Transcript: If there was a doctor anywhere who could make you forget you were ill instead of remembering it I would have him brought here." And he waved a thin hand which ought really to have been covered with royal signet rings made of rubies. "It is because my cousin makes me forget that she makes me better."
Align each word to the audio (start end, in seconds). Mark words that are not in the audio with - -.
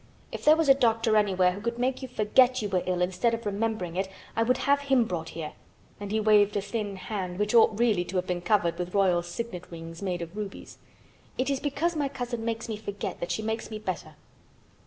If 0.31 0.43
there 0.43 0.55
was 0.55 0.67
a 0.67 0.73
doctor 0.73 1.15
anywhere 1.15 1.51
who 1.51 1.61
could 1.61 1.77
make 1.77 2.01
you 2.01 2.07
forget 2.07 2.59
you 2.63 2.69
were 2.69 2.81
ill 2.87 3.03
instead 3.03 3.35
of 3.35 3.45
remembering 3.45 3.95
it 3.95 4.09
I 4.35 4.41
would 4.41 4.57
have 4.57 4.79
him 4.79 5.03
brought 5.03 5.29
here." 5.29 5.53
And 5.99 6.11
he 6.11 6.19
waved 6.19 6.57
a 6.57 6.61
thin 6.61 6.95
hand 6.95 7.37
which 7.37 7.53
ought 7.53 7.77
really 7.79 8.03
to 8.05 8.15
have 8.15 8.25
been 8.25 8.41
covered 8.41 8.79
with 8.79 8.95
royal 8.95 9.21
signet 9.21 9.69
rings 9.69 10.01
made 10.01 10.23
of 10.23 10.35
rubies. 10.35 10.79
"It 11.37 11.51
is 11.51 11.59
because 11.59 11.95
my 11.95 12.07
cousin 12.07 12.43
makes 12.43 12.67
me 12.67 12.77
forget 12.77 13.19
that 13.19 13.29
she 13.29 13.43
makes 13.43 13.69
me 13.69 13.77
better." 13.77 14.15